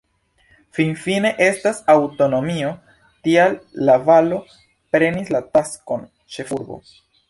Finfine 0.77 1.31
estas 1.47 1.83
aŭtonomio, 1.97 2.73
tial 3.29 3.61
La-Valo 3.87 4.43
prenis 4.95 5.35
la 5.39 5.47
taskon 5.57 6.13
ĉefurbo. 6.37 6.87